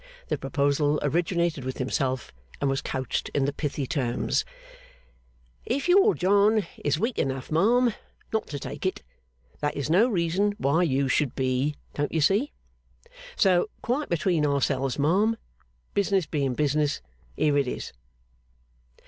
[0.29, 4.43] The proposal originated with himself, and was couched in the pithy terms,
[5.63, 7.93] 'If your John is weak enough, ma'am,
[8.33, 9.03] not to take it,
[9.59, 12.51] that is no reason why you should be, don't you see?
[13.35, 15.37] So, quite between ourselves, ma'am,
[15.93, 16.99] business being business,
[17.37, 17.93] here it is!